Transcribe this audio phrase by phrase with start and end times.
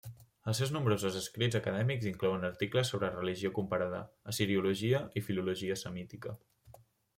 [0.51, 4.01] Els seus nombrosos escrits acadèmics inclouen articles sobre religió comparada,
[4.35, 6.37] assiriologia, i filologia semítica.